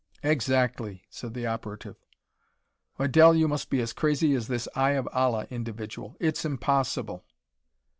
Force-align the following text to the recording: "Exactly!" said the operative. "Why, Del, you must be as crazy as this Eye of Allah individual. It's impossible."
"Exactly!" 0.23 1.03
said 1.11 1.35
the 1.35 1.45
operative. 1.45 1.95
"Why, 2.95 3.05
Del, 3.05 3.35
you 3.35 3.47
must 3.47 3.69
be 3.69 3.79
as 3.81 3.93
crazy 3.93 4.33
as 4.33 4.47
this 4.47 4.67
Eye 4.73 4.93
of 4.97 5.07
Allah 5.13 5.45
individual. 5.51 6.17
It's 6.19 6.43
impossible." 6.43 7.23